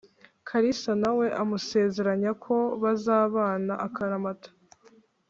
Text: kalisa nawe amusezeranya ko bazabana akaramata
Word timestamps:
kalisa 0.47 0.91
nawe 1.01 1.25
amusezeranya 1.41 2.31
ko 2.43 2.55
bazabana 2.81 3.73
akaramata 3.87 4.49